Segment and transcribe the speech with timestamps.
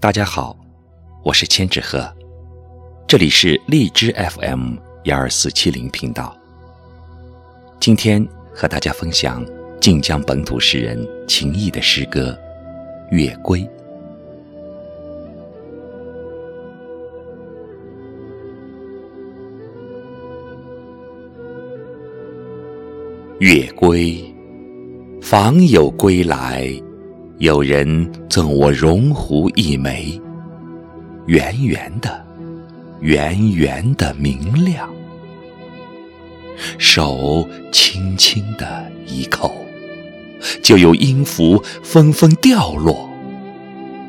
[0.00, 0.56] 大家好，
[1.22, 2.10] 我是千纸鹤，
[3.06, 6.34] 这里是荔枝 FM 幺二四七零频道。
[7.78, 9.44] 今天和大家分享
[9.78, 12.30] 晋江本土诗人秦毅的诗歌
[13.14, 13.60] 《月归》。
[23.40, 24.34] 月归，
[25.20, 26.72] 访友归来。
[27.40, 30.20] 有人赠我绒壶一枚，
[31.24, 32.22] 圆圆的，
[33.00, 34.86] 圆圆的明亮。
[36.76, 39.50] 手轻轻的一扣，
[40.62, 43.08] 就有音符纷纷掉落，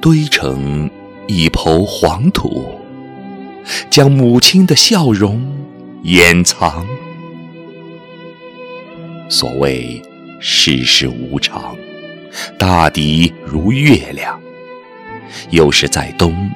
[0.02, 0.92] 堆成
[1.26, 2.66] 一抔黄土，
[3.90, 5.42] 将母亲的笑容
[6.04, 6.86] 掩藏。
[9.30, 10.02] 所谓
[10.42, 11.74] 世事无常。
[12.58, 14.40] 大抵如月亮，
[15.50, 16.50] 有时在东，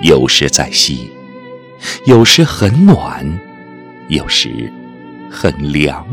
[0.00, 1.10] 有时在西，
[2.06, 3.40] 有时很暖，
[4.08, 4.72] 有时
[5.30, 6.06] 很凉。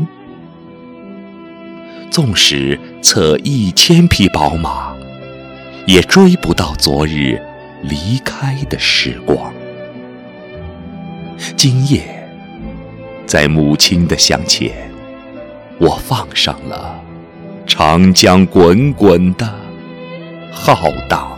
[2.10, 4.92] 纵使策一千匹宝马，
[5.86, 7.40] 也追不到昨日
[7.82, 9.52] 离开的时光。
[11.56, 12.28] 今夜，
[13.26, 14.90] 在母亲的向前，
[15.78, 17.09] 我放上了。
[17.72, 19.48] 长江滚滚的
[20.50, 21.29] 浩荡。